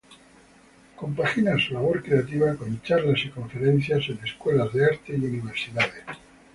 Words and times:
Compagina 0.95 1.59
su 1.59 1.75
labor 1.75 2.01
creativa 2.01 2.55
con 2.55 2.81
charlas 2.81 3.23
y 3.23 3.29
conferencias 3.29 4.09
en 4.09 4.17
escuelas 4.25 4.73
de 4.73 4.85
arte 4.85 5.15
y 5.15 5.25
universidades. 5.25 6.03